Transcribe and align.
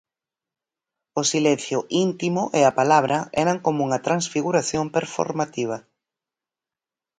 O 1.19 1.21
silencio 1.31 1.79
íntimo 2.05 2.43
e 2.59 2.61
a 2.65 2.75
palabra 2.79 3.17
eran 3.43 3.57
como 3.65 3.79
unha 3.87 4.03
transfiguración 4.07 4.85
performativa. 4.97 5.77